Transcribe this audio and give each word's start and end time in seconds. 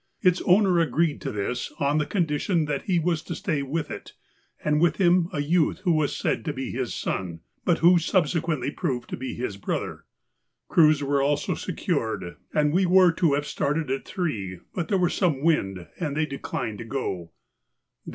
Its 0.23 0.41
owner 0.47 0.79
agreed 0.79 1.21
to 1.21 1.31
this 1.31 1.71
on 1.79 1.99
the 1.99 2.07
condition 2.07 2.65
that 2.65 2.85
he 2.85 2.97
was 2.97 3.21
to 3.21 3.35
stay 3.35 3.61
with 3.61 3.91
it, 3.91 4.13
and 4.65 4.81
with 4.81 4.95
him 4.95 5.27
a 5.31 5.41
youth 5.43 5.81
who 5.83 5.91
was 5.91 6.17
said 6.17 6.43
to 6.43 6.51
be 6.51 6.71
his 6.71 6.91
son, 6.91 7.41
but 7.65 7.77
who 7.77 7.99
subsequently 7.99 8.71
proved 8.71 9.07
to 9.07 9.15
be 9.15 9.35
his 9.35 9.57
brother. 9.57 10.05
Crews 10.69 11.03
were 11.03 11.21
also 11.21 11.53
secured, 11.53 12.35
and 12.51 12.73
we 12.73 12.87
were 12.87 13.11
to 13.11 13.33
have 13.33 13.45
started 13.45 13.91
at 13.91 14.03
three, 14.03 14.57
but 14.73 14.87
there 14.87 14.97
was 14.97 15.13
some 15.13 15.43
wind 15.43 15.87
and 15.99 16.17
they 16.17 16.25
declined 16.25 16.79
to 16.79 16.83
go. 16.85 17.29